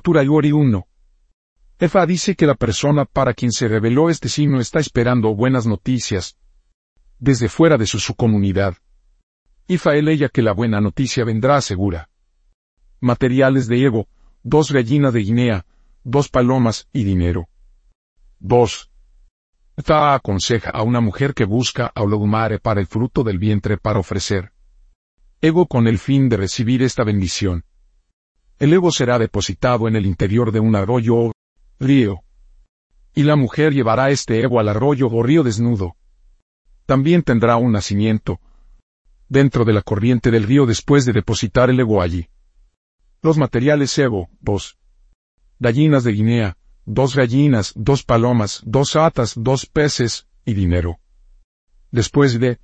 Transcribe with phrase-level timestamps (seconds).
[0.00, 0.88] Otura Yori 1.
[1.78, 6.38] Efa dice que la persona para quien se reveló este signo está esperando buenas noticias
[7.18, 8.78] desde fuera de su, su comunidad.
[9.68, 12.08] Ifa el ella que la buena noticia vendrá segura.
[13.00, 14.08] Materiales de Evo,
[14.42, 15.66] dos gallinas de Guinea,
[16.02, 17.50] dos palomas y dinero.
[18.38, 18.90] 2.
[19.84, 23.98] Ta aconseja a una mujer que busca a Olodumare para el fruto del vientre para
[23.98, 24.50] ofrecer.
[25.42, 27.66] Ego con el fin de recibir esta bendición.
[28.60, 31.32] El ego será depositado en el interior de un arroyo o
[31.80, 32.20] río.
[33.14, 35.96] Y la mujer llevará este ego al arroyo o río desnudo.
[36.84, 38.38] También tendrá un nacimiento
[39.30, 42.28] dentro de la corriente del río después de depositar el ego allí.
[43.22, 44.76] Los materiales ego, dos.
[45.58, 50.98] Gallinas de Guinea, dos gallinas, dos palomas, dos atas, dos peces, y dinero.
[51.90, 52.58] Después de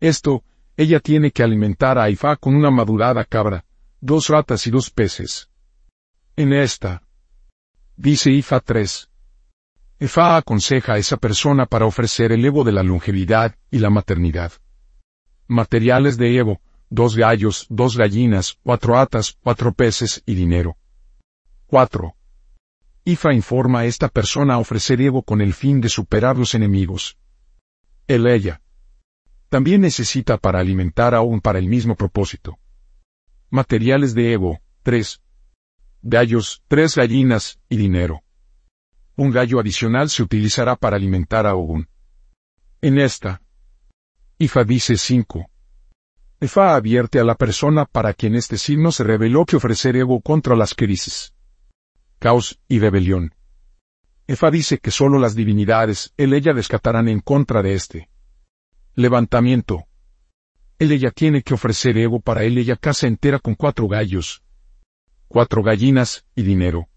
[0.00, 0.42] esto,
[0.76, 3.64] ella tiene que alimentar a Ifá con una madurada cabra,
[4.02, 5.48] dos ratas y dos peces.
[6.34, 7.04] En esta,
[7.96, 9.08] dice Ifa 3.
[10.00, 14.52] Ifá aconseja a esa persona para ofrecer el Evo de la longevidad y la maternidad.
[15.46, 20.76] Materiales de Evo, dos gallos, dos gallinas, cuatro atas, cuatro peces y dinero.
[21.68, 22.16] 4.
[23.04, 27.16] Ifa informa a esta persona a ofrecer Evo con el fin de superar los enemigos.
[28.08, 28.60] El ella.
[29.48, 32.58] También necesita para alimentar aún para el mismo propósito.
[33.54, 35.20] Materiales de Evo, 3.
[36.00, 38.22] Gallos, tres gallinas, y dinero.
[39.14, 41.86] Un gallo adicional se utilizará para alimentar a Ogun.
[42.80, 43.42] En esta.
[44.38, 45.50] Ifa dice 5.
[46.40, 50.56] Ifa advierte a la persona para quien este signo se reveló que ofrecer Evo contra
[50.56, 51.34] las crisis
[52.18, 53.34] caos y rebelión.
[54.28, 58.08] Efa dice que solo las divinidades, el ella descatarán en contra de este
[58.94, 59.84] levantamiento.
[60.82, 64.42] El ella tiene que ofrecer ego para él ella casa entera con cuatro gallos,
[65.28, 66.88] cuatro gallinas y dinero.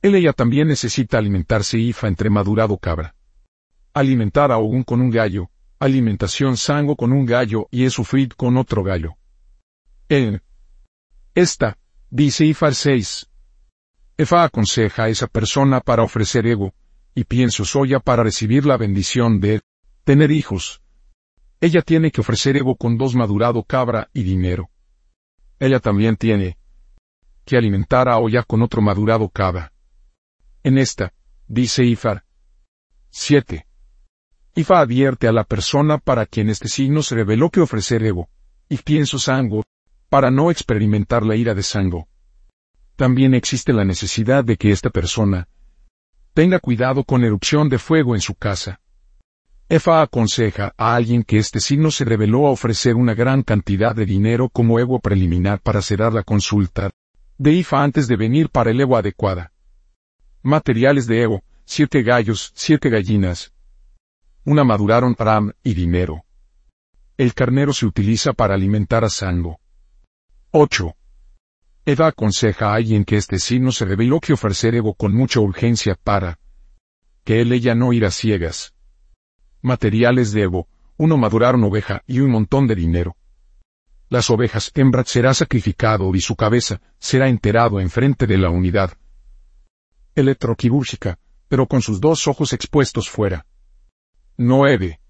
[0.00, 3.14] El ella también necesita alimentarse ifa entre madurado cabra.
[3.92, 8.82] Alimentar a Ogun con un gallo, alimentación sango con un gallo y esufrid con otro
[8.82, 9.18] gallo.
[10.08, 10.40] En
[11.34, 11.76] esta,
[12.08, 13.28] dice Ifar 6,
[14.16, 16.72] Efa aconseja a esa persona para ofrecer ego,
[17.14, 19.60] y pienso soya para recibir la bendición de
[20.04, 20.80] tener hijos.
[21.64, 24.68] Ella tiene que ofrecer ego con dos madurado cabra y dinero.
[25.58, 26.58] Ella también tiene
[27.46, 29.72] que alimentar a Oya con otro madurado cabra.
[30.62, 31.12] En esta,
[31.46, 32.24] dice Ifar.
[33.10, 33.66] 7.
[34.56, 38.28] Ifa advierte a la persona para quien este signo se reveló que ofrecer ego,
[38.68, 39.64] y pienso sango,
[40.08, 42.08] para no experimentar la ira de sango
[42.96, 45.48] también existe la necesidad de que esta persona
[46.32, 48.80] tenga cuidado con erupción de fuego en su casa.
[49.68, 54.04] Efa aconseja a alguien que este signo se reveló a ofrecer una gran cantidad de
[54.04, 56.90] dinero como ego preliminar para cerrar la consulta
[57.38, 59.52] de Ifa antes de venir para el ego adecuada.
[60.42, 63.54] Materiales de ego, siete gallos, siete gallinas.
[64.44, 66.26] Una maduraron ram y dinero.
[67.16, 69.60] El carnero se utiliza para alimentar a Sango.
[70.50, 70.94] 8.
[71.86, 75.96] Eva aconseja a alguien que este signo se reveló que ofrecer Evo con mucha urgencia
[76.02, 76.38] para
[77.24, 78.73] que él ella no irá ciegas.
[79.64, 83.16] Materiales de Evo, uno madurar una oveja y un montón de dinero.
[84.10, 88.92] Las ovejas hembras será sacrificado y su cabeza será enterado enfrente de la unidad
[90.14, 93.46] electroquirúrgica, pero con sus dos ojos expuestos fuera.
[94.36, 95.00] 9.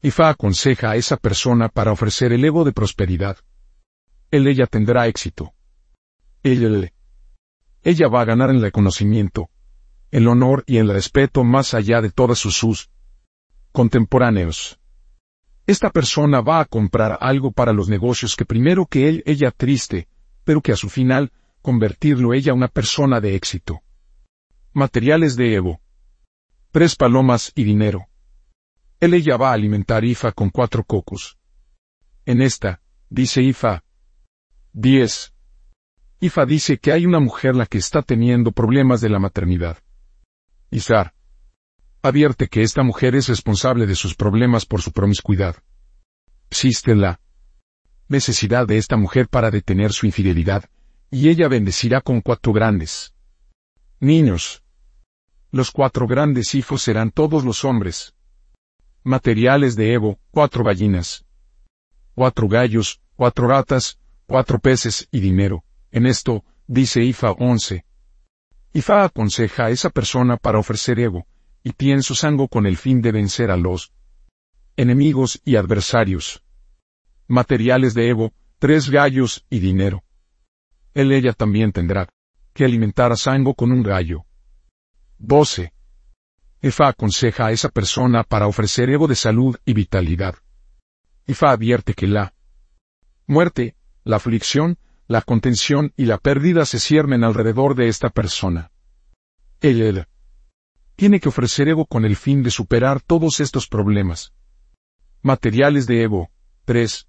[0.00, 3.36] Ifa aconseja a esa persona para ofrecer el ego de prosperidad.
[4.30, 5.52] Él ella tendrá éxito.
[6.42, 6.90] Ella,
[7.82, 9.50] ella va a ganar en el reconocimiento,
[10.10, 12.90] el honor y el respeto más allá de todos sus, sus
[13.76, 14.80] contemporáneos.
[15.66, 20.08] Esta persona va a comprar algo para los negocios que primero que él, ella triste,
[20.44, 23.82] pero que a su final, convertirlo ella una persona de éxito.
[24.72, 25.82] Materiales de Evo.
[26.70, 28.06] Tres palomas y dinero.
[28.98, 31.36] Él ella va a alimentar Ifa con cuatro cocos.
[32.24, 33.84] En esta, dice Ifa.
[34.72, 35.34] 10.
[36.20, 39.76] Ifa dice que hay una mujer la que está teniendo problemas de la maternidad.
[40.70, 41.15] Izar
[42.06, 45.56] advierte que esta mujer es responsable de sus problemas por su promiscuidad.
[46.50, 47.20] Existe la
[48.08, 50.64] necesidad de esta mujer para detener su infidelidad,
[51.10, 53.14] y ella bendecirá con cuatro grandes
[54.00, 54.62] niños.
[55.50, 58.14] Los cuatro grandes hijos serán todos los hombres.
[59.02, 61.24] Materiales de Evo, cuatro gallinas,
[62.14, 65.64] cuatro gallos, cuatro ratas, cuatro peces y dinero.
[65.90, 67.84] En esto, dice Ifa 11.
[68.72, 71.26] Ifa aconseja a esa persona para ofrecer ego,
[71.66, 73.92] y pienso sango con el fin de vencer a los
[74.76, 76.44] enemigos y adversarios.
[77.26, 80.04] Materiales de ego, tres gallos y dinero.
[80.94, 82.08] Él ella también tendrá
[82.52, 84.26] que alimentar a Sango con un gallo.
[85.18, 85.72] 12.
[86.62, 90.36] Efa aconseja a esa persona para ofrecer ego de salud y vitalidad.
[91.26, 92.32] Efa advierte que la
[93.26, 93.74] muerte,
[94.04, 94.78] la aflicción,
[95.08, 98.70] la contención y la pérdida se ciernen alrededor de esta persona.
[99.60, 100.06] Él
[100.96, 104.32] tiene que ofrecer ego con el fin de superar todos estos problemas.
[105.22, 106.30] Materiales de ego.
[106.64, 107.06] 3.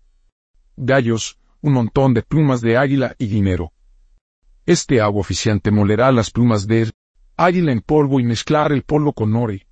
[0.75, 3.71] Gallos, un montón de plumas de águila y dinero.
[4.65, 6.91] Este agua oficiante molerá las plumas de
[7.37, 9.65] águila en polvo y mezclar el polvo con ore.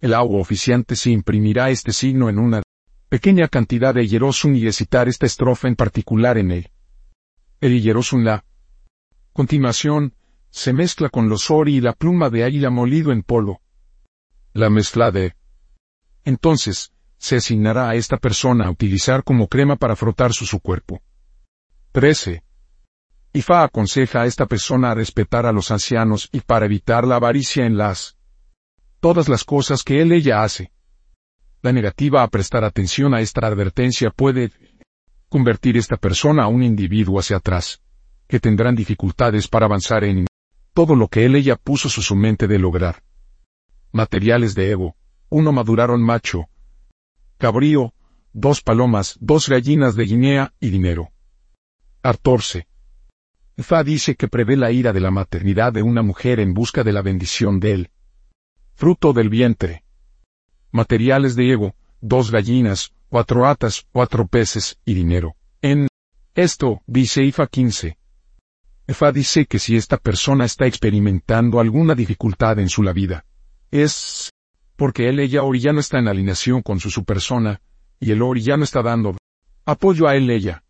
[0.00, 2.62] El agua oficiante se imprimirá este signo en una
[3.08, 6.70] pequeña cantidad de hierosun y citar esta estrofa en particular en él.
[7.60, 8.44] El hierosun la
[9.32, 10.14] continuación
[10.50, 13.60] se mezcla con los ori y la pluma de águila molido en polvo.
[14.52, 15.34] La mezcla de
[16.24, 21.02] entonces se asignará a esta persona a utilizar como crema para frotar su, su cuerpo.
[21.92, 22.42] 13.
[23.32, 27.64] Ifa aconseja a esta persona a respetar a los ancianos y para evitar la avaricia
[27.64, 28.16] en las
[29.00, 30.72] todas las cosas que él ella hace.
[31.62, 34.50] La negativa a prestar atención a esta advertencia puede
[35.28, 37.82] convertir esta persona a un individuo hacia atrás,
[38.26, 40.26] que tendrán dificultades para avanzar en
[40.72, 43.02] todo lo que él ella puso su, su mente de lograr.
[43.92, 44.96] Materiales de ego.
[45.28, 46.48] Uno maduraron macho.
[47.38, 47.94] Cabrío,
[48.32, 51.10] dos palomas, dos gallinas de Guinea y dinero.
[52.02, 52.66] Artorce.
[53.58, 56.92] Fa dice que prevé la ira de la maternidad de una mujer en busca de
[56.92, 57.90] la bendición de él.
[58.74, 59.84] Fruto del vientre.
[60.70, 65.36] Materiales de ego, dos gallinas, cuatro atas, cuatro peces y dinero.
[65.60, 65.88] En
[66.34, 67.98] esto, dice Ifa 15.
[68.90, 73.24] Efa dice que si esta persona está experimentando alguna dificultad en su la vida,
[73.70, 74.32] es
[74.74, 77.60] porque él ella hoy ya no está en alineación con su, su persona,
[78.00, 79.16] y el Ori ya no está dando
[79.64, 80.64] apoyo a él ella.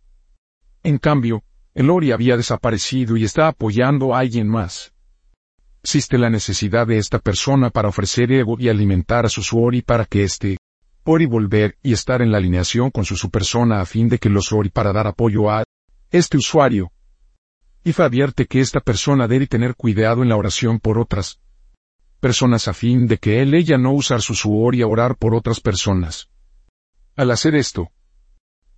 [0.82, 4.92] En cambio, el Ori había desaparecido y está apoyando a alguien más.
[5.82, 10.04] Existe la necesidad de esta persona para ofrecer ego y alimentar a su Suori para
[10.04, 10.58] que éste
[11.04, 14.28] Ori volver y estar en la alineación con su, su persona a fin de que
[14.28, 15.64] los Ori para dar apoyo a
[16.10, 16.92] este usuario.
[17.82, 21.40] Ifa advierte que esta persona debe tener cuidado en la oración por otras
[22.20, 25.60] personas a fin de que él ella no usar su Suori a orar por otras
[25.60, 26.28] personas.
[27.16, 27.90] Al hacer esto,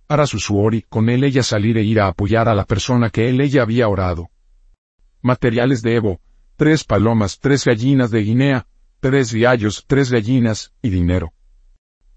[0.07, 3.29] hará su suori con él ella salir e ir a apoyar a la persona que
[3.29, 4.29] él ella había orado.
[5.21, 6.19] Materiales de Evo,
[6.55, 8.67] tres palomas, tres gallinas de Guinea,
[8.99, 11.33] tres gallos, tres gallinas, y dinero.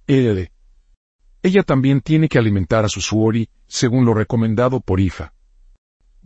[0.06, 0.50] L.
[1.42, 5.32] Ella también tiene que alimentar a su suori, según lo recomendado por Ifa.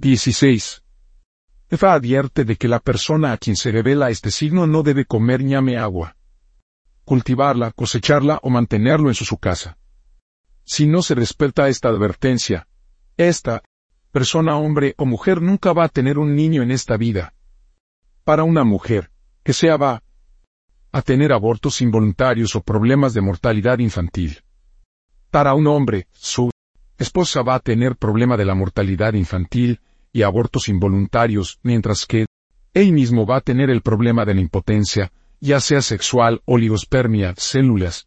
[0.00, 0.82] 16.
[1.70, 5.44] Ifa advierte de que la persona a quien se revela este signo no debe comer
[5.44, 6.17] ñame agua,
[7.05, 9.76] cultivarla, cosecharla o mantenerlo en su, su casa.
[10.64, 12.67] Si no se respeta esta advertencia,
[13.19, 13.62] esta
[14.11, 17.35] persona, hombre o mujer, nunca va a tener un niño en esta vida.
[18.25, 19.11] Para una mujer,
[19.43, 20.02] que sea va
[20.93, 24.44] a tener abortos involuntarios o problemas de mortalidad infantil.
[25.31, 26.50] Para un hombre, su
[26.97, 29.79] esposa va a tener problema de la mortalidad infantil
[30.12, 32.27] y abortos involuntarios, mientras que
[32.75, 38.07] él mismo va a tener el problema de la impotencia, ya sea sexual, oligospermia, células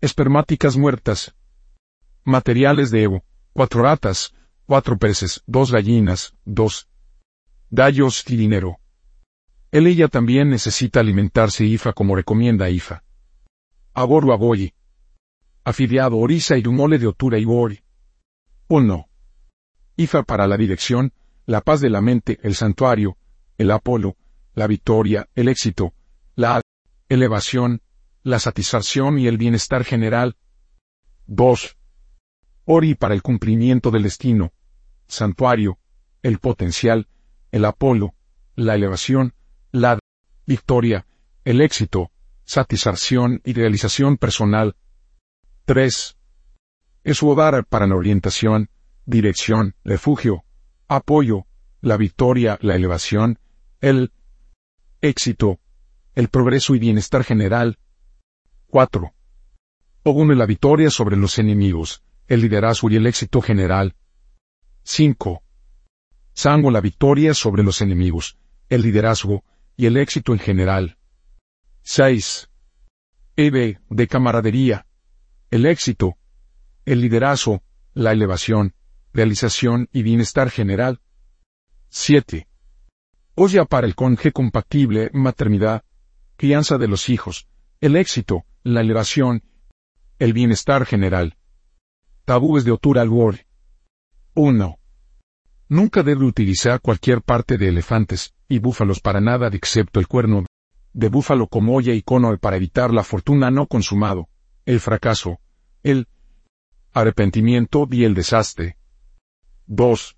[0.00, 1.34] espermáticas muertas,
[2.28, 3.24] Materiales de Evo.
[3.54, 4.34] Cuatro ratas,
[4.66, 6.90] cuatro peces, dos gallinas, dos
[7.70, 8.80] gallos y dinero.
[9.72, 13.02] Él ella también necesita alimentarse IFA como recomienda IFA.
[13.94, 14.74] Aboru aboyi.
[15.64, 17.80] Afiliado orisa y mole de otura y gori.
[18.68, 19.08] 1.
[19.98, 21.12] IFA para la dirección,
[21.44, 23.18] la paz de la mente, el santuario,
[23.58, 24.16] el Apolo,
[24.54, 25.92] la victoria, el éxito,
[26.36, 26.62] la
[27.08, 27.82] elevación,
[28.22, 30.36] la satisfacción y el bienestar general.
[31.26, 31.76] 2.
[32.64, 34.52] Ori para el cumplimiento del destino,
[35.08, 35.78] santuario,
[36.22, 37.08] el potencial,
[37.50, 38.14] el Apolo,
[38.54, 39.34] la elevación,
[39.72, 39.98] la
[40.46, 41.06] victoria,
[41.44, 42.12] el éxito,
[42.44, 44.76] satisfacción y realización personal.
[45.64, 46.16] 3.
[47.02, 48.70] Es hogar para la orientación,
[49.08, 50.44] dirección, refugio,
[50.86, 51.46] apoyo,
[51.80, 53.38] la victoria, la elevación,
[53.80, 54.12] el
[55.00, 55.58] éxito,
[56.14, 57.78] el progreso y bienestar general.
[58.66, 59.10] 4.
[60.02, 63.96] Ogune la victoria sobre los enemigos, el liderazgo y el éxito general.
[64.84, 65.42] 5.
[66.34, 68.36] Sango la victoria sobre los enemigos,
[68.68, 69.42] el liderazgo
[69.74, 70.98] y el éxito en general.
[71.82, 72.50] 6.
[73.36, 74.86] Eve de camaradería,
[75.50, 76.18] el éxito,
[76.84, 77.62] el liderazgo,
[77.94, 78.74] la elevación,
[79.18, 81.00] realización y bienestar general.
[81.88, 82.46] 7.
[83.34, 85.82] Olla para el conje compatible, maternidad,
[86.36, 87.48] crianza de los hijos,
[87.80, 89.42] el éxito, la elevación,
[90.20, 91.36] el bienestar general.
[92.26, 93.10] Tabúes de Otura al
[94.34, 94.78] 1.
[95.68, 100.46] Nunca debe utilizar cualquier parte de elefantes y búfalos para nada excepto el cuerno
[100.92, 104.28] de búfalo como olla y cono para evitar la fortuna no consumado,
[104.64, 105.40] el fracaso,
[105.82, 106.06] el
[106.92, 108.78] arrepentimiento y el desastre.
[109.68, 110.16] 2.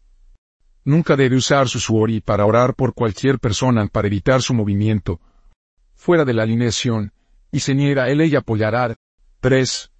[0.85, 5.21] Nunca debe usar su suori para orar por cualquier persona para evitar su movimiento
[6.01, 7.13] fuera de la alineación,
[7.53, 8.97] y se él ella apoyará.
[9.41, 9.93] 3.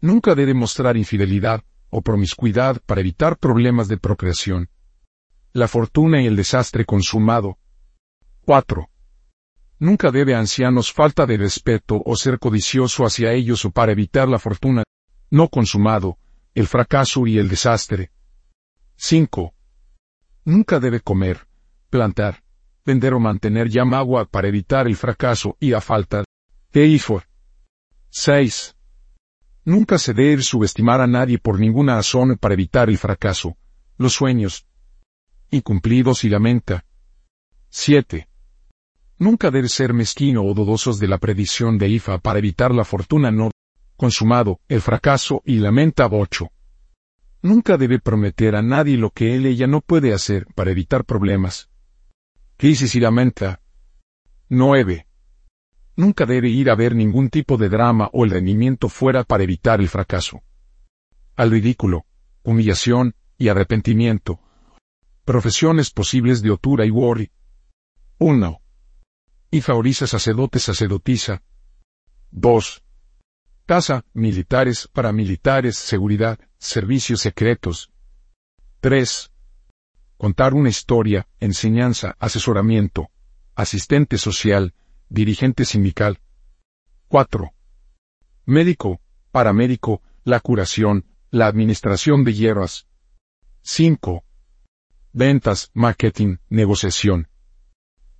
[0.00, 4.68] Nunca debe mostrar infidelidad o promiscuidad para evitar problemas de procreación.
[5.52, 7.56] La fortuna y el desastre consumado.
[8.46, 8.88] 4.
[9.78, 14.40] Nunca debe ancianos falta de respeto o ser codicioso hacia ellos o para evitar la
[14.40, 14.82] fortuna
[15.30, 16.18] no consumado,
[16.54, 18.10] el fracaso y el desastre.
[19.04, 19.52] 5.
[20.44, 21.48] Nunca debe comer,
[21.90, 22.44] plantar,
[22.86, 26.22] vender o mantener agua para evitar el fracaso y a falta
[26.72, 27.24] de IFOR.
[28.10, 28.76] 6.
[29.64, 33.56] Nunca se debe subestimar a nadie por ninguna razón para evitar el fracaso,
[33.98, 34.68] los sueños
[35.50, 36.84] incumplidos y lamenta.
[37.70, 38.28] 7.
[39.18, 43.32] Nunca debe ser mezquino o dudosos de la predicción de IFA para evitar la fortuna
[43.32, 43.50] no
[43.96, 46.52] consumado, el fracaso y lamenta 8.
[47.42, 51.68] Nunca debe prometer a nadie lo que él ella no puede hacer para evitar problemas.
[52.56, 53.60] Crisis y lamenta.
[54.48, 55.08] 9.
[55.96, 59.80] Nunca debe ir a ver ningún tipo de drama o el rendimiento fuera para evitar
[59.80, 60.42] el fracaso.
[61.34, 62.06] Al ridículo,
[62.44, 64.38] humillación y arrepentimiento.
[65.24, 67.32] Profesiones posibles de Otura y Worry.
[68.18, 68.60] 1.
[69.50, 71.42] Y favoriza sacerdote sacerdotisa.
[72.30, 72.84] 2.
[73.66, 77.90] Casa, militares, paramilitares, seguridad, servicios secretos.
[78.80, 79.32] 3.
[80.16, 83.10] Contar una historia, enseñanza, asesoramiento,
[83.56, 84.72] asistente social,
[85.08, 86.20] dirigente sindical.
[87.08, 87.52] 4.
[88.46, 89.00] Médico,
[89.32, 92.86] paramédico, la curación, la administración de hierbas.
[93.62, 94.24] 5.
[95.12, 97.28] Ventas, marketing, negociación.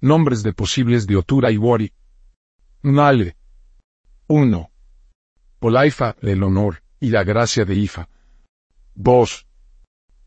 [0.00, 1.92] Nombres de posibles de Otura y Wori.
[2.82, 3.37] Nale.
[4.26, 4.70] 1.
[5.61, 8.08] Polaifa, el honor, y la gracia de Ifa.
[8.94, 9.46] 2.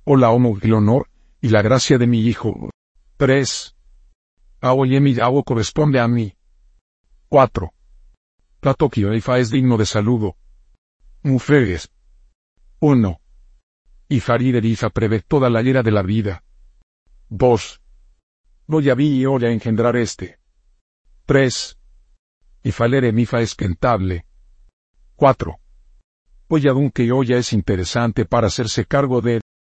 [0.05, 1.07] Hola homo, el honor,
[1.39, 2.72] y la gracia de mi hijo.
[3.17, 3.75] 3.
[4.62, 6.34] Aoye mi agua corresponde a mí.
[7.29, 7.72] 4.
[8.60, 10.36] Platokio Ifa es digno de saludo.
[11.22, 11.91] Mujeres.
[12.79, 13.19] 1.
[14.10, 16.43] Ifarider Ifa prevé toda la era de la vida.
[17.29, 17.81] 2.
[18.67, 20.39] Voy a vi y a engendrar este.
[21.25, 21.77] 3.
[22.63, 24.25] Ifalere Mifa es pentable.
[25.17, 25.60] 4.
[26.47, 29.41] Voy a que Oya es interesante para hacerse cargo de